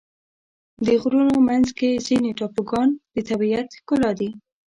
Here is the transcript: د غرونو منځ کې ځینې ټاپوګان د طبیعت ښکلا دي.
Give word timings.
د 0.85 0.87
غرونو 1.01 1.35
منځ 1.49 1.67
کې 1.77 2.01
ځینې 2.07 2.29
ټاپوګان 2.37 2.89
د 3.13 3.17
طبیعت 3.29 3.67
ښکلا 3.79 4.11
دي. 4.19 4.29